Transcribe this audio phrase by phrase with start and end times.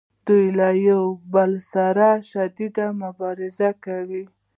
[0.27, 0.45] دوی
[0.87, 4.23] یو له بل سره شدیده مبارزه کوي